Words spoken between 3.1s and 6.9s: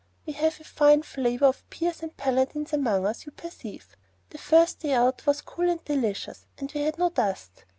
you perceive. "The first day out was cool and delicious, and we